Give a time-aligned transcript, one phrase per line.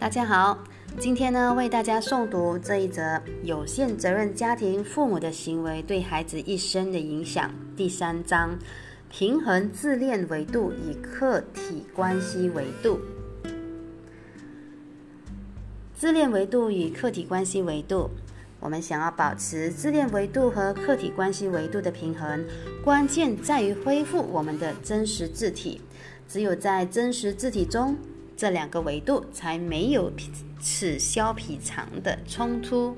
[0.00, 0.56] 大家好，
[1.00, 8.56] 今天呢为大家诵读这一则有限责任家庭父母的行为对孩子一生的影响第三章：
[9.10, 13.00] 平衡自恋维度与客体关系维度。
[15.96, 18.08] 自恋维度与客体关系维度，
[18.60, 22.46] 我们想要保持自恋维度和客体关系维度的平衡，
[22.84, 25.80] 关键在于恢复我们的真实字体。
[26.28, 27.96] 只有在真实字体中，
[28.38, 30.12] 这两个维度才没有
[30.60, 32.96] 此消彼长的冲突。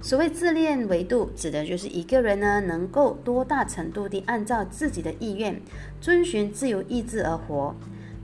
[0.00, 5.62] 所谓自恋维度，指的就是一个人呢能够多大程度地按照自己的意愿，
[6.00, 7.76] 遵循自由意志而活。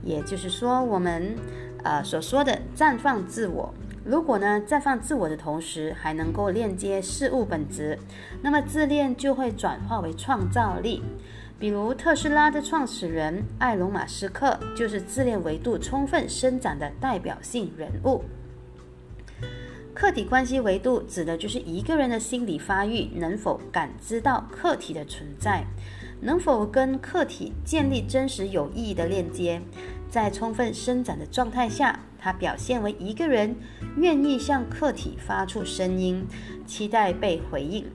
[0.03, 1.33] 也就是说，我们
[1.81, 3.73] 呃所说的绽放自我。
[4.03, 7.97] 如果呢，绽放自我的同时还能够链接事物本质，
[8.41, 11.01] 那么自恋就会转化为创造力。
[11.59, 18.23] 比如特斯拉的创始人埃隆·马斯克就是自恋维度充分伸展的代表性人物。
[19.93, 25.65] 客体关系维度指的就是一个人的心理发育能否感知到客体的存在，
[26.21, 29.61] 能否跟客体建立真实有意义的链接。
[30.09, 33.53] 在充分伸展的状态下，它表现为一个人
[33.97, 36.25] 愿意向客体发出声音，
[36.65, 37.85] 期待被回应，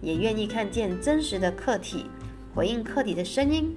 [0.00, 2.06] 也愿意看见真实的客体
[2.54, 3.74] 回应客体的声音。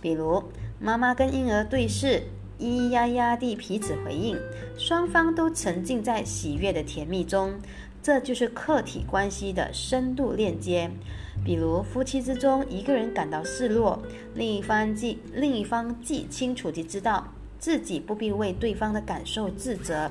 [0.00, 0.42] 比如，
[0.78, 2.22] 妈妈跟婴儿对视，
[2.58, 4.36] 咿咿呀呀地彼此回应，
[4.78, 7.52] 双方都沉浸在喜悦的甜蜜中，
[8.02, 10.90] 这就是客体关系的深度链接。
[11.44, 14.00] 比如夫妻之中，一个人感到失落，
[14.34, 17.26] 另一方既另一方既清楚地知道
[17.58, 20.10] 自己不必为对方的感受自责，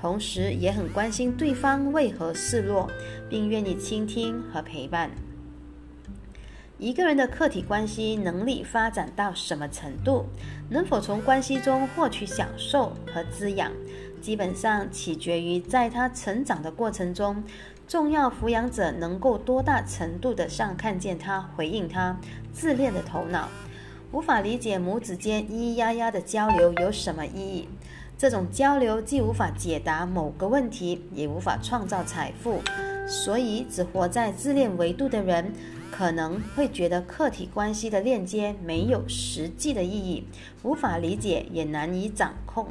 [0.00, 2.90] 同时也很关心对方为何失落，
[3.28, 5.10] 并愿意倾听和陪伴。
[6.78, 10.26] 一个人的客体关系能力发展到什么程度，
[10.68, 13.72] 能否从关系中获取享受和滋养，
[14.20, 17.42] 基本上取决于在他成长的过程中。
[17.88, 22.18] 重要抚养者能够多大程度的上看见他回应他
[22.52, 23.48] 自恋的头脑，
[24.12, 27.68] 无法理解母子间咿咿呀呀的交流有什么意义。
[28.18, 32.60] 这种交流既无法解答某个问题，也无法创造财富，
[33.06, 35.52] 所以只活在自恋维度的人
[35.96, 40.24] 可能会觉得客体关系的链接没有实际的意义，
[40.62, 42.68] 无法理解也难以掌控。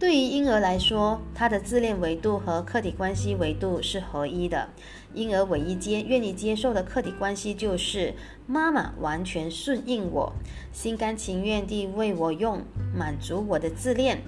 [0.00, 4.68] 对于婴儿来说，他的自恋维度和客体关系维度是合一的。
[5.14, 8.12] 婴儿唯一接愿意接受的客体关系就是
[8.48, 10.32] 妈妈完全顺应我，
[10.72, 12.60] 心甘情愿地为我用，
[12.92, 14.22] 满足我的自恋。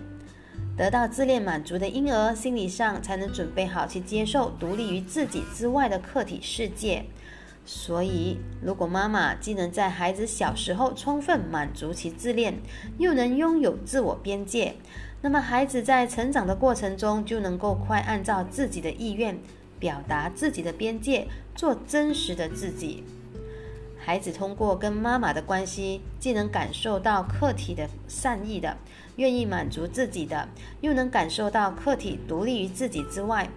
[0.77, 7.07] 得到自恋满足的婴儿，心理上才能准备好去接受独立于自己之外的客体世界。
[7.65, 12.61] 所以，如果妈妈既能在孩子小时候充分满足其自恋，
[12.99, 14.77] 又能拥有自我边界，
[15.23, 19.39] 那么孩子在成长的过程中就能够快按照自己的意愿
[19.81, 23.03] 表达自己的边界，做真实的自己。
[24.07, 28.77] 孩子通过跟妈妈的关系，既能感受到客体的善意的，
[29.17, 30.49] 愿意满足自己的，
[30.81, 33.51] 又能感受到客体独立于自己之外，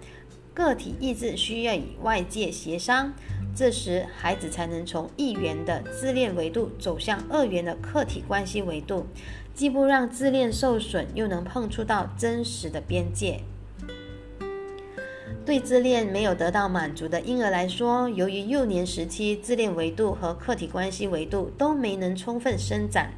[0.55, 3.13] 个体意志需要与外界协商。
[3.55, 9.05] 这时，孩子才能从一元的自恋维度走向二元的客体关系维度，
[9.53, 13.43] 既不让自恋受损，又能碰触到真实的边界。
[15.49, 23.09] 对自恋没有得到满足的婴儿来说，由于幼年时期自恋维度和客体关系维度都没能充分伸展，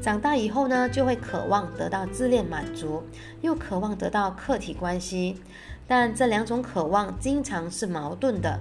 [0.00, 3.02] 长大以后呢，就会渴望得到自恋满足，
[3.42, 5.36] 又渴望得到客体关系，
[5.86, 8.58] 但这两种渴望经常是矛盾的。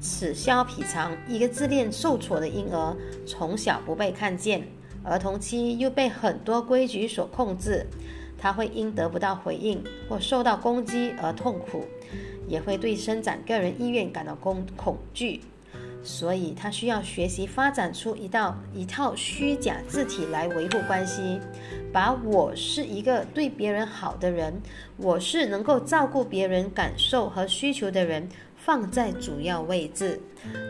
[0.00, 2.96] 此消彼长，一个自恋受挫的婴儿，
[3.26, 4.62] 从小不被看见，
[5.02, 7.84] 儿童期又被很多规矩所控制，
[8.38, 11.84] 他会因得不到回应或受到攻击而痛苦，
[12.48, 15.40] 也会对伸展个人意愿感到恐恐惧，
[16.02, 21.40] 所以他需要学习发展出一道一套虚假字体来维护关系，
[21.92, 24.60] 把我是一个对别人好的人，
[24.96, 28.28] 我是能够照顾别人感受和需求的人。
[28.64, 30.20] 放在主要位置，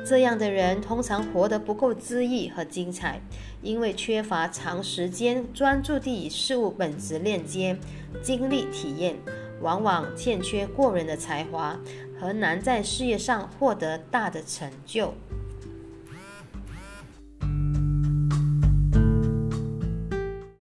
[0.03, 3.21] 这样的人通常活得不够恣意和精彩，
[3.61, 7.77] 因为缺乏长时间专注地与事物本质链接、
[8.23, 9.17] 经历体验，
[9.63, 11.79] 往往欠缺过人的才华
[12.21, 15.15] 和难在事业上获得大的成就。